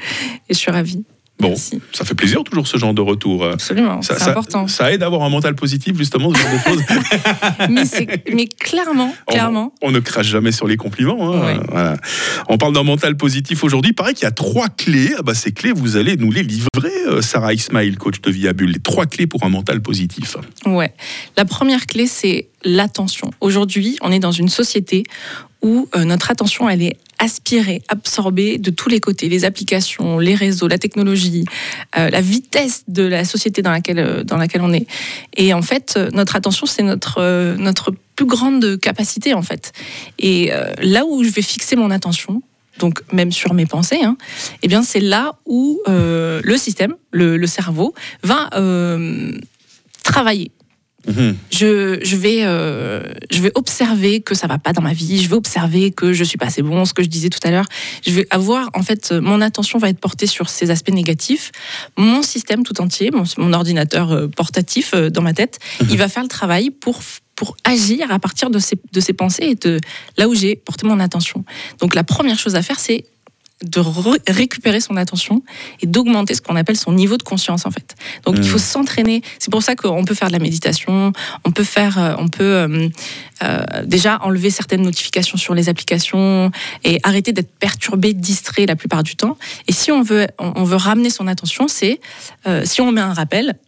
je 0.51 0.55
suis 0.55 0.71
ravie. 0.71 1.05
Bon, 1.41 1.49
Merci. 1.51 1.81
ça 1.93 2.05
fait 2.05 2.15
plaisir 2.17 2.43
toujours 2.43 2.67
ce 2.67 2.79
genre 2.79 2.93
de 2.95 3.01
retour. 3.01 3.45
Absolument, 3.45 4.03
Ça, 4.03 4.19
c'est 4.19 4.31
important. 4.31 4.67
ça 4.67 4.93
aide 4.93 5.03
à 5.05 5.07
avoir 5.07 5.23
un 5.23 5.29
mental 5.29 5.55
positif, 5.55 5.97
justement, 5.97 6.33
ce 6.35 6.39
genre 6.41 6.53
de 6.53 6.59
choses. 6.59 6.83
mais, 8.35 8.47
clairement, 8.47 9.15
On- 9.27 9.33
clairement, 9.33 9.73
On, 9.83 9.91
ne 9.93 10.01
crache 10.01 10.27
jamais 10.27 10.51
sur 10.53 10.67
les 10.67 10.77
compliments. 10.77 11.33
hein. 11.35 11.61
Voilà. 11.69 11.97
On 12.49 12.59
parle 12.59 12.73
d'un 12.75 12.83
mental 12.83 13.17
positif 13.17 13.63
aujourd'hui. 13.65 13.91
Il 13.93 13.95
paraît 13.95 14.15
qu'il 14.15 14.25
y 14.25 14.27
a 14.27 14.33
trois 14.33 14.69
clés. 14.69 15.15
Ah 15.19 15.23
bah, 15.23 15.35
ces 15.35 15.53
clés, 15.53 15.73
vous 15.73 15.97
allez 15.97 16.17
nous 16.17 16.33
les 16.33 16.43
livrer, 16.43 16.93
euh, 17.07 17.23
Sarah 17.23 17.55
Ismail, 17.55 17.95
coach 17.97 18.21
de 18.21 18.53
Bulle. 18.53 18.73
Les 18.73 18.81
trois 18.81 19.07
clés 19.07 19.27
pour 19.27 19.45
un 19.45 19.49
mental 19.49 19.81
positif. 19.81 20.37
ouais. 20.67 20.93
La 21.37 21.45
première 21.45 21.87
clé, 21.87 22.07
c'est 22.07 22.49
l'attention. 22.65 23.31
Aujourd'hui, 23.41 23.97
on 24.03 24.11
est 24.11 24.19
dans 24.19 24.33
une 24.33 24.49
société 24.49 25.05
où 25.63 25.89
euh, 25.95 26.05
notre 26.05 26.31
attention, 26.31 26.69
elle 26.69 26.83
est 26.83 26.97
aspirée, 27.19 27.83
absorbée 27.89 28.59
de 28.59 28.71
tous 28.71 28.89
les 28.89 29.01
côtés, 29.01 29.29
les 29.29 29.45
applications, 29.45 30.19
les 30.19 30.35
réseaux, 30.35 30.69
la 30.69 30.79
technologie, 30.79 31.45
euh, 31.97 32.11
la 32.11 32.21
vitesse 32.21 32.85
de 32.89 33.03
la 33.03 33.25
société 33.25 33.63
dans 33.63 33.71
laquelle, 33.71 33.99
euh, 33.99 34.25
dans 34.25 34.37
laquelle 34.37 34.63
on 34.63 34.73
est. 34.73 34.87
Et 35.37 35.53
en 35.53 35.63
fait, 35.63 35.95
euh, 35.97 36.11
notre 36.13 36.37
attention, 36.37 36.67
c'est 36.67 36.83
notre, 36.83 37.19
euh, 37.19 37.57
notre 37.57 37.93
plus 38.17 38.27
grande 38.27 38.79
capacité, 38.81 39.35
en 39.35 39.43
fait. 39.43 39.73
Et 40.19 40.53
euh, 40.53 40.73
là 40.81 41.05
où 41.05 41.25
je 41.25 41.31
vais 41.31 41.43
fixer 41.43 41.77
mon 41.77 41.91
attention, 41.91 42.43
donc 42.79 43.03
même 43.13 43.33
sur 43.33 43.55
mes 43.55 43.67
pensées, 43.67 44.03
hein, 44.03 44.17
eh 44.63 44.69
bien 44.69 44.85
c'est 44.85 45.01
là 45.01 45.35
où 45.47 45.83
le 45.87 46.57
système, 46.57 46.95
le, 47.11 47.37
le 47.37 47.47
cerveau, 47.49 47.93
va 48.23 48.49
travailler 50.05 50.53
Mhm. 51.07 51.37
je, 51.53 52.01
je 52.03 52.17
vais, 52.17 52.41
euh, 52.43 53.03
je 53.31 53.41
vais 53.41 53.53
observer 53.55 54.21
que 54.21 54.35
ça 54.35 54.49
va 54.49 54.59
pas 54.59 54.73
dans 54.73 54.83
ma 54.83 54.93
vie, 54.93 55.23
je 55.23 55.29
vais 55.29 55.37
observer 55.37 55.93
que 55.93 56.13
je 56.13 56.25
suis 56.25 56.39
pas 56.39 56.47
assez 56.47 56.61
bon, 56.63 56.85
ce 56.85 56.93
que 56.93 57.03
je 57.03 57.09
disais 57.09 57.29
tout 57.29 57.39
à 57.45 57.51
l'heure. 57.51 57.67
Je 58.05 58.11
vais 58.11 58.27
avoir, 58.31 58.69
en 58.75 58.83
fait, 58.83 59.11
euh, 59.13 59.21
mon 59.21 59.41
attention 59.41 59.79
va 59.79 59.89
être 59.89 60.01
portée 60.01 60.27
sur 60.27 60.49
ces 60.49 60.71
aspects 60.71 60.93
négatifs. 60.93 61.53
Mon 61.97 62.23
système 62.23 62.65
tout 62.65 62.81
entier, 62.81 63.11
mon, 63.13 63.25
mon 63.37 63.53
ordinateur 63.53 64.11
euh, 64.11 64.27
portatif 64.27 64.95
dans 64.95 65.23
ma 65.23 65.33
tête, 65.33 65.61
il 65.89 65.97
va 65.97 66.09
faire 66.09 66.23
le 66.23 66.29
travail 66.29 66.71
pour 66.71 67.01
pour 67.37 67.57
agir 67.63 68.11
à 68.11 68.19
partir 68.19 68.51
de 68.51 68.59
ces, 68.59 68.75
de 68.93 68.99
ces 68.99 69.13
pensées 69.13 69.45
et 69.45 69.55
de 69.55 69.81
là 70.17 70.29
où 70.29 70.35
j'ai 70.35 70.57
porté 70.57 70.89
mon 70.89 70.99
attention. 70.99 71.45
Donc 71.79 71.95
la 71.95 72.03
première 72.03 72.37
chose 72.37 72.57
à 72.57 72.63
faire, 72.63 72.81
c'est 72.81 73.05
de 73.65 73.81
re- 73.81 74.19
récupérer 74.29 74.81
son 74.81 74.97
attention 74.97 75.43
et 75.81 75.87
d'augmenter 75.87 76.35
ce 76.35 76.41
qu'on 76.43 76.55
appelle 76.55 76.77
son 76.77 76.93
niveau 76.93 77.17
de 77.17 77.23
conscience 77.25 77.67
en 77.67 77.71
fait. 77.73 77.97
Donc 78.25 78.37
Mhm. 78.37 78.43
il 78.45 78.49
faut 78.49 78.59
s'entraîner. 78.59 79.23
C'est 79.41 79.51
pour 79.51 79.63
ça 79.65 79.75
qu'on 79.75 80.05
peut 80.05 80.15
faire 80.15 80.29
de 80.29 80.33
la 80.33 80.39
méditation, 80.39 81.13
on 81.45 81.51
peut 81.51 81.65
faire, 81.65 81.99
euh, 81.99 82.15
on 82.19 82.29
peut 82.29 82.45
euh, 82.45 82.89
euh, 83.43 83.63
déjà 83.85 84.19
enlever 84.23 84.51
certaines 84.51 84.83
notifications 84.83 85.37
sur 85.39 85.55
les 85.55 85.69
applications 85.69 86.51
et 86.85 87.01
arrêter 87.03 87.33
d'être 87.33 87.51
perturbé, 87.59 88.15
distrait 88.15 88.67
la 88.67 88.77
plupart 88.77 89.03
du 89.03 89.17
temps. 89.17 89.37
Et 89.67 89.73
si 89.73 89.91
on 89.91 90.03
veut, 90.03 90.29
on 90.39 90.63
veut 90.65 90.77
ramener 90.77 91.11
son 91.11 91.27
attention, 91.27 91.67
c'est 91.67 92.01
euh, 92.47 92.63
si 92.65 92.81
on 92.81 92.93
met 92.93 93.01
un 93.01 93.13
rappel, 93.15 93.59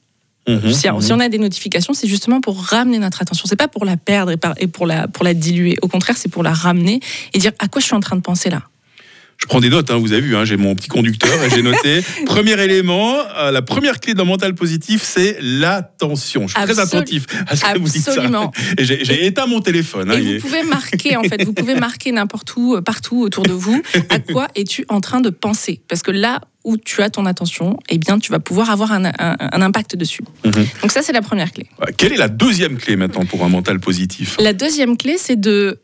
Mhm. 0.48 0.72
si, 0.72 0.88
si 1.00 1.12
on 1.12 1.20
a 1.20 1.28
des 1.28 1.38
notifications, 1.38 1.92
c'est 1.92 2.08
justement 2.08 2.40
pour 2.40 2.58
ramener 2.62 2.98
notre 2.98 3.20
attention. 3.22 3.44
C'est 3.46 3.56
pas 3.56 3.68
pour 3.68 3.84
la 3.84 3.96
perdre 3.96 4.32
et 4.58 4.66
pour 4.66 4.86
la 4.86 5.06
pour 5.06 5.22
la 5.24 5.34
diluer. 5.34 5.76
Au 5.82 5.88
contraire, 5.88 6.16
c'est 6.16 6.30
pour 6.30 6.42
la 6.42 6.52
ramener 6.52 7.00
et 7.34 7.38
dire 7.38 7.52
à 7.58 7.68
quoi 7.68 7.80
je 7.80 7.86
suis 7.86 7.94
en 7.94 8.00
train 8.00 8.16
de 8.16 8.22
penser 8.22 8.50
là? 8.50 8.62
Je 9.42 9.46
prends 9.46 9.60
des 9.60 9.70
notes, 9.70 9.90
hein, 9.90 9.96
vous 9.96 10.12
avez 10.12 10.20
vu, 10.20 10.36
hein, 10.36 10.44
j'ai 10.44 10.58
mon 10.58 10.74
petit 10.74 10.88
conducteur 10.88 11.42
et 11.42 11.48
j'ai 11.50 11.62
noté. 11.62 12.02
Premier 12.26 12.60
élément, 12.62 13.16
euh, 13.38 13.50
la 13.50 13.62
première 13.62 13.98
clé 13.98 14.12
d'un 14.12 14.24
mental 14.24 14.54
positif, 14.54 15.02
c'est 15.02 15.38
l'attention. 15.40 16.46
Je 16.46 16.54
suis 16.54 16.62
très 16.62 16.78
attentif 16.78 17.24
à 17.46 17.56
ce 17.56 17.64
que 17.64 17.78
vous 17.78 17.88
dites. 17.88 18.06
Absolument. 18.06 18.52
Et 18.76 18.84
j'ai 18.84 19.24
éteint 19.24 19.46
mon 19.46 19.60
téléphone. 19.62 20.10
hein, 20.10 20.18
Et 20.18 20.20
il 20.20 20.28
est- 20.34 20.38
vous 20.38 20.46
pouvez 20.46 20.62
marquer, 20.64 21.16
en 21.16 21.22
fait, 21.22 21.42
vous 21.44 21.54
pouvez 21.54 21.74
marquer 21.80 22.12
n'importe 22.12 22.54
où, 22.56 22.74
euh, 22.76 22.82
partout 22.82 23.22
autour 23.22 23.44
de 23.44 23.52
vous, 23.52 23.80
à 24.10 24.18
quoi 24.18 24.48
es-tu 24.56 24.84
en 24.90 25.00
train 25.00 25.22
de 25.22 25.30
penser? 25.30 25.80
Parce 25.88 26.02
que 26.02 26.10
là 26.10 26.42
où 26.62 26.76
tu 26.76 27.00
as 27.00 27.08
ton 27.08 27.24
attention, 27.24 27.78
eh 27.88 27.96
bien, 27.96 28.18
tu 28.18 28.30
vas 28.30 28.40
pouvoir 28.40 28.68
avoir 28.68 28.92
un, 28.92 29.06
un- 29.06 29.12
un 29.40 29.62
impact 29.62 29.96
dessus. 29.96 30.22
Mhm. 30.44 30.66
Donc 30.82 30.92
ça, 30.92 31.00
c'est 31.00 31.12
la 31.14 31.22
première 31.22 31.50
clé. 31.52 31.66
Quelle 31.96 32.12
est 32.12 32.18
la 32.18 32.28
deuxième 32.28 32.76
clé 32.76 32.94
maintenant 32.96 33.24
pour 33.24 33.42
un 33.42 33.48
mental 33.48 33.80
positif? 33.80 34.36
La 34.38 34.52
deuxième 34.52 34.98
clé, 34.98 35.16
c'est 35.18 35.40
de 35.40 35.80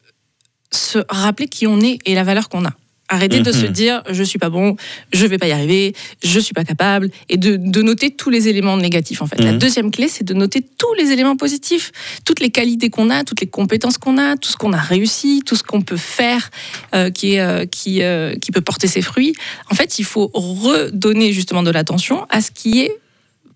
se 0.70 0.98
rappeler 1.08 1.48
qui 1.48 1.66
on 1.66 1.80
est 1.80 1.98
et 2.04 2.14
la 2.14 2.22
valeur 2.22 2.50
qu'on 2.50 2.66
a. 2.66 2.72
Arrêter 3.08 3.40
de 3.40 3.52
Mhm. 3.52 3.60
se 3.60 3.66
dire 3.66 4.02
je 4.10 4.22
suis 4.24 4.38
pas 4.38 4.48
bon, 4.50 4.76
je 5.12 5.26
vais 5.26 5.38
pas 5.38 5.46
y 5.46 5.52
arriver, 5.52 5.94
je 6.24 6.40
suis 6.40 6.54
pas 6.54 6.64
capable, 6.64 7.10
et 7.28 7.36
de, 7.36 7.56
de 7.56 7.82
noter 7.82 8.10
tous 8.10 8.30
les 8.30 8.48
éléments 8.48 8.76
négatifs 8.76 9.22
en 9.22 9.26
fait. 9.26 9.38
La 9.40 9.52
Mhm. 9.52 9.58
deuxième 9.58 9.90
clé, 9.92 10.08
c'est 10.08 10.24
de 10.24 10.34
noter 10.34 10.60
tous 10.76 10.92
les 10.94 11.12
éléments 11.12 11.36
positifs, 11.36 11.92
toutes 12.24 12.40
les 12.40 12.50
qualités 12.50 12.90
qu'on 12.90 13.08
a, 13.10 13.22
toutes 13.22 13.40
les 13.40 13.46
compétences 13.46 13.96
qu'on 13.98 14.18
a, 14.18 14.36
tout 14.36 14.50
ce 14.50 14.56
qu'on 14.56 14.72
a 14.72 14.80
réussi, 14.80 15.42
tout 15.46 15.54
ce 15.54 15.62
qu'on 15.62 15.82
peut 15.82 15.96
faire 15.96 16.50
euh, 16.94 17.10
qui, 17.10 17.34
est, 17.34 17.40
euh, 17.40 17.64
qui, 17.66 18.02
euh, 18.02 18.34
qui 18.36 18.50
peut 18.50 18.60
porter 18.60 18.88
ses 18.88 19.02
fruits. 19.02 19.34
En 19.70 19.74
fait, 19.76 20.00
il 20.00 20.04
faut 20.04 20.28
redonner 20.34 21.32
justement 21.32 21.62
de 21.62 21.70
l'attention 21.70 22.26
à 22.30 22.40
ce 22.40 22.50
qui 22.50 22.80
est 22.80 22.92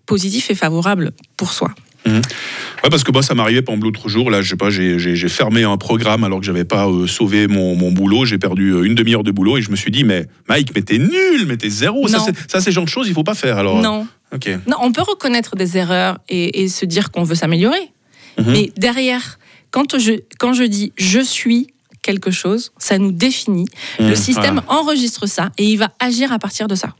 positif 0.05 0.49
et 0.49 0.55
favorable 0.55 1.11
pour 1.37 1.51
soi. 1.53 1.73
Ouais, 2.05 2.89
parce 2.89 3.03
que 3.03 3.11
bah, 3.11 3.21
ça 3.21 3.35
m'arrivait 3.35 3.59
exemple 3.59 3.83
l'autre 3.83 4.09
jour, 4.09 4.31
là, 4.31 4.41
je 4.41 4.49
sais 4.49 4.55
pas, 4.55 4.69
j'ai- 4.71 4.97
j'ai 4.97 5.15
j'ai 5.15 5.29
fermé 5.29 5.63
un 5.63 5.77
programme 5.77 6.23
alors 6.23 6.39
que 6.39 6.45
j'avais 6.45 6.63
pas 6.65 6.87
euh, 6.87 7.05
sauvé 7.05 7.47
mon, 7.47 7.75
mon 7.75 7.91
boulot, 7.91 8.25
j'ai 8.25 8.39
perdu 8.39 8.71
euh, 8.73 8.83
une 8.83 8.95
demi-heure 8.95 9.23
de 9.23 9.31
boulot 9.31 9.57
et 9.57 9.61
je 9.61 9.69
me 9.69 9.75
suis 9.75 9.91
dit, 9.91 10.03
mais 10.03 10.25
Mike, 10.49 10.71
mais 10.75 10.81
t'es 10.81 10.97
nul, 10.97 11.45
mais 11.47 11.57
t'es 11.57 11.69
zéro. 11.69 12.07
Ça, 12.07 12.17
Non. 12.17 12.25
c'est- 12.25 12.51
Ça, 12.51 12.59
c'est 12.59 12.71
le 12.71 12.73
genre 12.73 12.85
de 12.85 12.89
choses, 12.89 13.07
il 13.07 13.13
faut 13.13 13.23
pas 13.23 13.35
faire 13.35 13.57
alors. 13.57 13.81
Non, 13.81 14.07
Ok. 14.33 14.47
Non, 14.65 14.77
on 14.81 14.91
peut 14.93 15.01
reconnaître 15.01 15.55
des 15.57 15.75
erreurs 15.77 16.17
et, 16.29 16.63
et 16.63 16.69
se 16.69 16.85
dire 16.85 17.11
qu'on 17.11 17.23
veut 17.23 17.35
s'améliorer. 17.35 17.91
Mhm. 18.39 18.45
Mais 18.51 18.71
derrière, 18.77 19.37
quand 19.71 19.99
je, 19.99 20.13
quand 20.39 20.53
je 20.53 20.63
dis 20.63 20.93
je 20.97 21.19
suis 21.19 21.67
quelque 22.01 22.31
chose, 22.31 22.71
ça 22.77 22.97
nous 22.97 23.11
définit. 23.11 23.65
Mmh. 23.99 24.07
Le 24.07 24.15
système 24.15 24.61
Ah. 24.67 24.73
enregistre 24.79 25.27
ça 25.27 25.51
et 25.57 25.65
il 25.65 25.75
va 25.77 25.91
agir 25.99 26.31
à 26.31 26.39
partir 26.39 26.67
de 26.69 26.75
ça. 26.75 26.95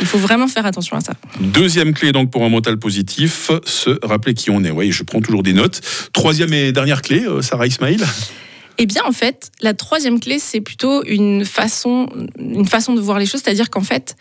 Il 0.00 0.06
faut 0.06 0.18
vraiment 0.18 0.46
faire 0.46 0.66
attention 0.66 0.96
à 0.96 1.00
ça. 1.00 1.14
Deuxième 1.40 1.92
clé 1.92 2.12
donc 2.12 2.30
pour 2.30 2.44
un 2.44 2.48
mental 2.48 2.78
positif, 2.78 3.50
se 3.64 3.98
rappeler 4.06 4.34
qui 4.34 4.50
on 4.50 4.62
est. 4.62 4.70
Oui, 4.70 4.92
je 4.92 5.02
prends 5.02 5.20
toujours 5.20 5.42
des 5.42 5.52
notes. 5.52 5.80
Troisième 6.12 6.52
et 6.52 6.72
dernière 6.72 7.02
clé, 7.02 7.24
euh, 7.24 7.42
Sarah 7.42 7.66
Ismail. 7.66 7.98
Eh 8.78 8.86
bien, 8.86 9.02
en 9.04 9.12
fait, 9.12 9.50
la 9.60 9.74
troisième 9.74 10.20
clé, 10.20 10.38
c'est 10.38 10.60
plutôt 10.60 11.04
une 11.04 11.44
façon, 11.44 12.08
une 12.38 12.66
façon 12.66 12.94
de 12.94 13.00
voir 13.00 13.18
les 13.18 13.26
choses, 13.26 13.40
c'est-à-dire 13.42 13.70
qu'en 13.70 13.82
fait, 13.82 14.16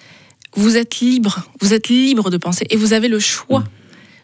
vous 0.56 0.78
êtes 0.78 1.00
libre, 1.00 1.48
vous 1.62 1.74
êtes 1.74 1.90
libre 1.90 2.32
de 2.32 2.38
penser 2.38 2.66
et 2.72 2.76
vous 2.76 2.94
avez 2.94 3.08
le 3.08 3.20
choix 3.20 3.64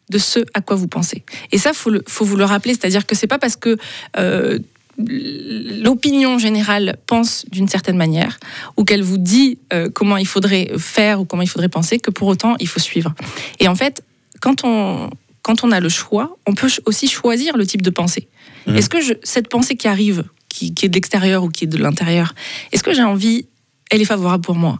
de 0.09 0.17
ce 0.17 0.39
à 0.55 0.61
quoi 0.61 0.75
vous 0.75 0.87
pensez. 0.87 1.23
Et 1.51 1.59
ça, 1.59 1.73
faut, 1.73 1.91
le, 1.91 2.03
faut 2.07 2.25
vous 2.25 2.35
le 2.35 2.45
rappeler, 2.45 2.73
c'est-à-dire 2.73 3.05
que 3.05 3.15
c'est 3.15 3.27
pas 3.27 3.37
parce 3.37 3.55
que 3.55 3.77
euh, 4.17 4.57
l'opinion 4.97 6.37
générale 6.37 6.97
pense 7.07 7.45
d'une 7.51 7.67
certaine 7.67 7.97
manière 7.97 8.39
ou 8.77 8.83
qu'elle 8.83 9.01
vous 9.03 9.17
dit 9.17 9.57
euh, 9.73 9.89
comment 9.89 10.17
il 10.17 10.27
faudrait 10.27 10.71
faire 10.77 11.21
ou 11.21 11.25
comment 11.25 11.41
il 11.41 11.49
faudrait 11.49 11.69
penser 11.69 11.99
que 11.99 12.11
pour 12.11 12.27
autant 12.27 12.55
il 12.59 12.67
faut 12.67 12.79
suivre. 12.79 13.13
Et 13.59 13.67
en 13.67 13.75
fait, 13.75 14.03
quand 14.39 14.63
on, 14.63 15.09
quand 15.41 15.63
on 15.63 15.71
a 15.71 15.79
le 15.79 15.89
choix, 15.89 16.37
on 16.45 16.53
peut 16.53 16.69
aussi 16.85 17.07
choisir 17.07 17.57
le 17.57 17.65
type 17.65 17.81
de 17.81 17.89
pensée. 17.89 18.27
Mhm. 18.67 18.77
Est-ce 18.77 18.89
que 18.89 19.01
je- 19.01 19.13
cette 19.23 19.49
pensée 19.49 19.75
qui 19.75 19.87
arrive, 19.87 20.23
qui, 20.49 20.73
qui 20.73 20.85
est 20.85 20.89
de 20.89 20.93
l'extérieur 20.95 21.43
ou 21.43 21.49
qui 21.49 21.63
est 21.65 21.67
de 21.67 21.77
l'intérieur, 21.77 22.33
est-ce 22.71 22.83
que 22.83 22.93
j'ai 22.93 23.03
envie, 23.03 23.47
elle 23.89 24.01
est 24.01 24.05
favorable 24.05 24.43
pour 24.43 24.55
moi? 24.55 24.79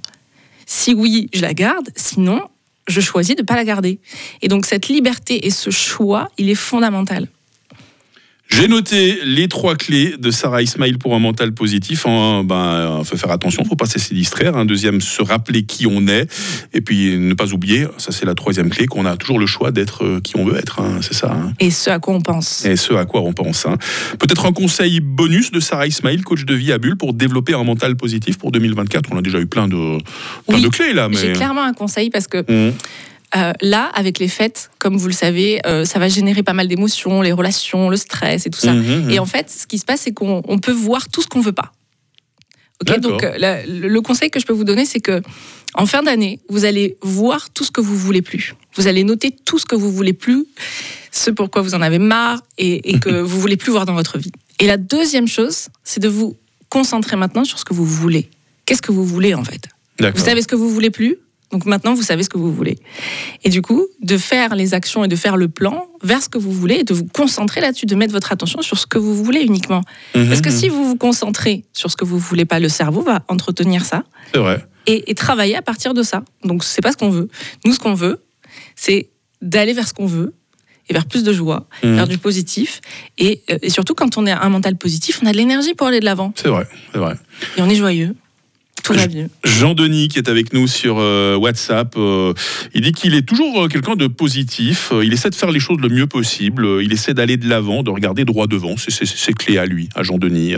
Si 0.65 0.93
oui, 0.93 1.29
je 1.33 1.41
la 1.41 1.53
garde, 1.53 1.89
sinon, 1.95 2.41
je 2.87 3.01
choisis 3.01 3.35
de 3.35 3.41
ne 3.41 3.45
pas 3.45 3.55
la 3.55 3.65
garder. 3.65 3.99
Et 4.41 4.47
donc 4.47 4.65
cette 4.65 4.87
liberté 4.89 5.45
et 5.45 5.49
ce 5.49 5.69
choix, 5.69 6.29
il 6.37 6.49
est 6.49 6.55
fondamental. 6.55 7.27
J'ai 8.55 8.67
noté 8.67 9.17
les 9.25 9.47
trois 9.47 9.75
clés 9.75 10.13
de 10.19 10.29
Sarah 10.29 10.61
Ismail 10.61 10.93
pour 10.97 11.15
un 11.15 11.19
mental 11.19 11.53
positif. 11.53 12.05
Un, 12.05 12.43
ben, 12.43 12.99
il 12.99 13.05
faut 13.05 13.17
faire 13.17 13.31
attention, 13.31 13.65
faut 13.65 13.75
pas 13.75 13.87
se 13.87 13.95
laisser 13.95 14.13
distraire. 14.13 14.55
Un 14.55 14.65
deuxième, 14.65 15.01
se 15.01 15.23
rappeler 15.23 15.63
qui 15.63 15.87
on 15.87 16.07
est. 16.07 16.27
Et 16.73 16.81
puis 16.81 17.17
ne 17.17 17.33
pas 17.33 17.51
oublier, 17.51 17.87
ça 17.97 18.11
c'est 18.11 18.25
la 18.25 18.35
troisième 18.35 18.69
clé, 18.69 18.85
qu'on 18.85 19.05
a 19.05 19.17
toujours 19.17 19.39
le 19.39 19.47
choix 19.47 19.71
d'être 19.71 20.03
euh, 20.05 20.19
qui 20.21 20.37
on 20.37 20.45
veut 20.45 20.55
être. 20.57 20.79
hein, 20.81 20.99
c'est 21.01 21.15
ça. 21.15 21.31
hein. 21.31 21.53
Et 21.59 21.71
ce 21.71 21.89
à 21.89 21.97
quoi 21.99 22.13
on 22.13 22.21
pense. 22.21 22.63
Et 22.65 22.75
ce 22.75 22.93
à 22.93 23.05
quoi 23.05 23.21
on 23.21 23.33
pense. 23.33 23.65
hein. 23.65 23.77
Peut-être 24.19 24.45
un 24.45 24.51
conseil 24.53 24.99
bonus 24.99 25.51
de 25.51 25.59
Sarah 25.59 25.87
Ismail, 25.87 26.21
coach 26.21 26.45
de 26.45 26.53
vie 26.53 26.71
à 26.71 26.77
Bulle, 26.77 26.95
pour 26.95 27.13
développer 27.13 27.55
un 27.55 27.63
mental 27.63 27.95
positif 27.95 28.37
pour 28.37 28.51
2024. 28.51 29.09
On 29.11 29.17
a 29.17 29.21
déjà 29.23 29.39
eu 29.39 29.47
plein 29.47 29.67
de, 29.67 29.97
plein 30.47 30.55
Oui, 30.57 30.61
de 30.61 30.69
clés 30.69 30.93
là. 30.93 31.09
J'ai 31.11 31.27
Mais... 31.29 31.33
clairement 31.33 31.63
un 31.63 31.73
conseil 31.73 32.09
parce 32.11 32.27
que 32.27 32.43
Mmh. 32.43 32.73
Euh, 33.35 33.51
là, 33.61 33.85
avec 33.95 34.19
les 34.19 34.27
fêtes, 34.27 34.69
comme 34.79 34.95
vous 34.95 35.07
le 35.07 35.13
savez, 35.13 35.59
euh, 35.65 35.85
ça 35.85 35.97
va 35.97 36.07
générer 36.07 36.43
pas 36.43 36.53
mal 36.53 36.67
d'émotions, 36.67 37.21
les 37.21 37.31
relations, 37.31 37.89
le 37.89 37.97
stress 37.97 38.45
et 38.45 38.49
tout 38.51 38.59
ça. 38.59 38.73
Mmh, 38.73 39.05
mmh. 39.05 39.09
Et 39.09 39.19
en 39.19 39.25
fait, 39.25 39.49
ce 39.49 39.65
qui 39.65 39.79
se 39.79 39.85
passe, 39.85 40.01
c'est 40.01 40.13
qu'on 40.13 40.43
on 40.47 40.59
peut 40.59 40.71
voir 40.71 41.09
tout 41.09 41.21
ce 41.21 41.27
qu'on 41.27 41.41
veut 41.41 41.51
pas. 41.51 41.71
Ok, 42.81 42.87
D'accord. 42.87 43.11
donc 43.11 43.23
euh, 43.23 43.33
la- 43.37 43.65
le, 43.65 44.01
conseil 44.01 44.29
que 44.29 44.39
je 44.39 44.45
peux 44.45 44.53
vous 44.53 44.63
donner, 44.63 44.85
c'est 44.85 44.99
que 44.99 45.21
en 45.73 45.87
fin 45.87 46.03
d'année, 46.03 46.39
vous 46.49 46.65
allez 46.65 46.97
voir 47.01 47.49
tout 47.49 47.63
ce 47.63 47.71
que 47.71 47.81
vous 47.81 47.97
voulez 47.97 48.21
plus. 48.21 48.53
Vous 48.75 48.85
allez 48.87 49.03
noter 49.03 49.31
tout 49.31 49.57
ce 49.57 49.65
que 49.65 49.75
vous 49.75 49.91
voulez 49.91 50.13
plus, 50.13 50.45
ce 51.11 51.31
pourquoi 51.31 51.63
vous 51.63 51.73
en 51.73 51.81
avez 51.81 51.97
marre 51.97 52.41
et, 52.59 52.91
et 52.93 52.99
que 52.99 53.09
vous 53.21 53.39
voulez 53.39 53.57
plus 53.57 53.71
voir 53.71 53.85
dans 53.87 53.93
votre 53.95 54.19
vie. 54.19 54.31
Et 54.59 54.67
la 54.67 54.77
deuxième 54.77 55.27
chose, 55.27 55.69
c'est 55.83 55.99
de 55.99 56.07
vous 56.07 56.37
concentrer 56.69 57.15
maintenant 57.15 57.45
sur 57.45 57.57
ce 57.57 57.65
que 57.65 57.73
vous 57.73 57.85
voulez. 57.85 58.29
Qu'est-ce 58.65 58.81
que 58.81 58.91
vous 58.91 59.05
voulez 59.05 59.33
en 59.33 59.43
fait? 59.43 59.67
Vous 59.99 60.23
savez 60.23 60.41
ce 60.41 60.47
que 60.47 60.55
vous 60.55 60.69
voulez 60.69 60.89
plus, 60.89 61.17
donc 61.53 61.65
maintenant 61.65 61.93
vous 61.93 62.01
savez 62.01 62.23
ce 62.23 62.29
que 62.29 62.37
vous 62.37 62.51
voulez. 62.53 62.77
Et 63.45 63.49
du 63.49 63.61
coup, 63.61 63.87
de 64.01 64.17
faire 64.17 64.55
les 64.55 64.73
actions 64.73 65.05
et 65.05 65.07
de 65.07 65.15
faire 65.15 65.37
le 65.37 65.47
plan 65.47 65.87
vers 66.03 66.21
ce 66.21 66.27
que 66.27 66.37
vous 66.37 66.51
voulez 66.51 66.75
et 66.79 66.83
de 66.83 66.93
vous 66.93 67.05
concentrer 67.05 67.61
là-dessus, 67.61 67.85
de 67.85 67.95
mettre 67.95 68.11
votre 68.11 68.31
attention 68.33 68.61
sur 68.61 68.77
ce 68.77 68.85
que 68.87 68.97
vous 68.97 69.15
voulez 69.23 69.41
uniquement. 69.41 69.81
Mmh, 70.15 70.27
Parce 70.27 70.41
que 70.41 70.49
mmh. 70.49 70.57
si 70.59 70.67
vous 70.69 70.83
vous 70.83 70.97
concentrez 70.97 71.63
sur 71.71 71.89
ce 71.89 71.95
que 71.95 72.03
vous 72.03 72.17
voulez 72.19 72.43
pas, 72.45 72.59
le 72.59 72.67
cerveau 72.69 73.01
va 73.01 73.23
entretenir 73.29 73.85
ça 73.85 74.03
C'est 74.33 74.39
vrai. 74.39 74.65
et, 74.87 75.09
et 75.11 75.15
travailler 75.15 75.55
à 75.55 75.61
partir 75.61 75.93
de 75.93 76.03
ça. 76.03 76.23
Donc 76.43 76.63
c'est 76.65 76.81
pas 76.81 76.91
ce 76.91 76.97
qu'on 76.97 77.09
veut. 77.11 77.29
Nous, 77.65 77.73
ce 77.73 77.79
qu'on 77.79 77.93
veut, 77.93 78.21
c'est 78.75 79.09
d'aller 79.41 79.73
vers 79.73 79.87
ce 79.87 79.93
qu'on 79.93 80.07
veut 80.07 80.33
et 80.89 80.93
vers 80.93 81.05
plus 81.05 81.23
de 81.23 81.31
joie, 81.31 81.67
Mmh. 81.83 81.95
vers 81.95 82.07
du 82.07 82.17
positif. 82.17 82.81
Et, 83.17 83.41
euh, 83.51 83.57
et 83.61 83.69
surtout, 83.69 83.93
quand 83.93 84.17
on 84.17 84.25
a 84.27 84.35
un 84.43 84.49
mental 84.49 84.75
positif, 84.75 85.19
on 85.23 85.27
a 85.27 85.31
de 85.31 85.37
l'énergie 85.37 85.73
pour 85.75 85.87
aller 85.87 85.99
de 86.01 86.05
l'avant. 86.05 86.33
C'est 86.35 86.49
vrai. 86.49 86.67
C'est 86.91 86.97
vrai. 86.99 87.15
Et 87.57 87.61
on 87.61 87.69
est 87.69 87.75
joyeux. 87.75 88.15
Tout 88.83 88.93
va 88.93 89.07
mieux. 89.07 89.29
Jean-Denis 89.45 90.09
qui 90.09 90.17
est 90.17 90.27
avec 90.27 90.53
nous 90.53 90.67
sur 90.67 90.97
euh, 90.99 91.35
WhatsApp, 91.37 91.95
euh, 91.95 92.33
il 92.73 92.81
dit 92.81 92.91
qu'il 92.91 93.13
est 93.15 93.21
toujours 93.21 93.63
euh, 93.63 93.67
quelqu'un 93.69 93.95
de 93.95 94.07
positif, 94.07 94.91
il 95.03 95.13
essaie 95.13 95.29
de 95.29 95.35
faire 95.35 95.51
les 95.51 95.61
choses 95.61 95.77
le 95.79 95.87
mieux 95.87 96.05
possible, 96.05 96.67
il 96.81 96.91
essaie 96.91 97.13
d'aller 97.13 97.37
de 97.37 97.47
l'avant, 97.47 97.81
de 97.81 97.89
regarder 97.89 98.25
droit 98.25 98.45
devant, 98.47 98.75
c'est- 98.77 99.33
clé 99.33 99.57
à 99.57 99.65
lui, 99.65 99.89
à 99.95 100.03
Jean-Denis, 100.03 100.53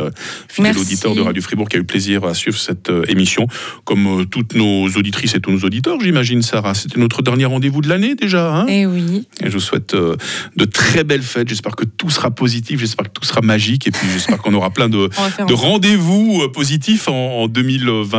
fidèle 0.49 0.77
auditeur 0.77 1.13
de 1.15 1.21
Radio 1.21 1.41
Fribourg 1.41 1.69
qui 1.69 1.77
a 1.77 1.79
eu 1.79 1.83
plaisir 1.83 2.25
à 2.25 2.33
suivre 2.33 2.57
cette 2.57 2.91
émission, 3.07 3.47
comme 3.85 4.25
toutes 4.29 4.55
nos 4.55 4.87
auditrices 4.87 5.35
et 5.35 5.39
tous 5.39 5.51
nos 5.51 5.59
auditeurs, 5.59 5.97
j'imagine 6.01 6.41
Sarah. 6.41 6.73
C'était 6.73 6.99
notre 6.99 7.21
dernier 7.21 7.45
rendez-vous 7.45 7.81
de 7.81 7.87
l'année 7.87 8.15
déjà, 8.15 8.53
hein? 8.53 8.65
Et 8.67 8.85
oui. 8.85 9.27
et 9.41 9.47
je 9.47 9.53
vous 9.53 9.59
souhaite 9.59 9.95
de 9.95 10.65
très 10.65 11.03
belles 11.03 11.21
fêtes, 11.21 11.47
j'espère 11.47 11.75
que 11.75 11.85
tout 11.85 12.09
sera 12.09 12.31
positif, 12.31 12.79
j'espère 12.79 13.05
que 13.05 13.11
tout 13.19 13.23
sera 13.25 13.41
magique, 13.41 13.87
et 13.87 13.91
puis 13.91 14.07
j'espère 14.11 14.39
qu'on 14.39 14.53
aura 14.55 14.71
plein 14.71 14.89
de, 14.89 15.09
rendez-vous 15.53 16.49
positifs 16.49 17.07
en, 17.07 17.43
en 17.43 17.47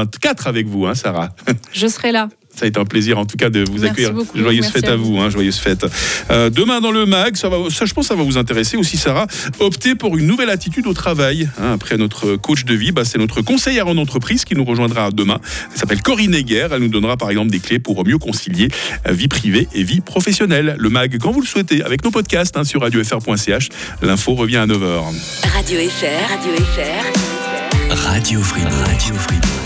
2024 0.04 0.46
avec 0.46 0.66
vous, 0.66 0.86
hein, 0.86 0.94
Sarah. 0.94 1.30
Je 1.72 1.86
serai 1.86 2.12
là. 2.12 2.28
Ça 2.54 2.64
a 2.64 2.68
été 2.68 2.80
un 2.80 2.86
plaisir 2.86 3.18
en 3.18 3.26
tout 3.26 3.36
cas 3.36 3.50
de 3.50 3.60
vous 3.64 3.72
Merci 3.72 3.86
accueillir. 3.86 4.12
beaucoup, 4.14 4.38
Joyeuse 4.38 4.60
merci 4.62 4.72
fête 4.72 4.88
à 4.88 4.92
à 4.92 4.96
vous, 4.96 5.18
hein, 5.18 5.28
joyeuse 5.28 5.58
fête. 5.58 5.84
Euh, 6.30 6.48
demain 6.48 6.80
dans 6.80 6.90
le 6.90 7.04
mag, 7.04 7.36
ça, 7.36 7.50
va, 7.50 7.58
ça 7.68 7.84
je 7.84 7.92
pense 7.92 8.04
que 8.06 8.08
ça 8.08 8.14
va 8.14 8.22
vous 8.22 8.38
intéresser 8.38 8.78
aussi 8.78 8.96
Sarah. 8.96 9.26
Opter 9.60 9.94
pour 9.94 10.16
une 10.16 10.26
nouvelle 10.26 10.48
attitude 10.48 10.86
au 10.86 10.94
travail. 10.94 11.50
hein. 11.60 11.74
après 11.74 11.98
notre 11.98 12.36
coach 12.36 12.64
de 12.64 12.72
vie, 12.74 12.92
bah, 12.92 13.04
c'est 13.04 13.18
notre 13.18 13.42
conseillère 13.42 13.88
en 13.88 13.98
entreprise 13.98 14.46
qui 14.46 14.54
nous 14.54 14.64
rejoindra 14.64 15.10
demain. 15.10 15.38
Elle 15.74 15.78
s'appelle 15.78 16.00
Corinne 16.00 16.34
Heger. 16.34 16.68
Elle 16.72 16.80
nous 16.80 16.88
donnera 16.88 17.18
par 17.18 17.28
exemple 17.28 17.50
des 17.50 17.60
clés 17.60 17.78
pour 17.78 18.06
mieux 18.06 18.16
concilier 18.16 18.68
euh, 19.06 19.12
vie 19.12 19.28
privée 19.28 19.68
et 19.74 19.82
vie 19.82 20.00
professionnelle. 20.00 20.76
Le 20.78 20.88
mag, 20.88 21.14
quand 21.20 21.32
vous 21.32 21.42
le 21.42 21.46
souhaitez, 21.46 21.82
avec 21.82 22.04
nos 22.04 22.10
podcasts 22.10 22.56
hein, 22.56 22.64
sur 22.64 22.80
radiofr.ch. 22.80 23.68
L'info 24.00 24.32
revient 24.34 24.56
à 24.56 24.66
9h. 24.66 25.02
Radio 25.52 25.78
FR. 25.90 26.30
Radio 26.30 26.64
FR. 26.74 28.00
Radio 28.08 28.40
Fribourg. 28.40 28.72
Radio 28.86 29.14
Fribourg. 29.14 29.65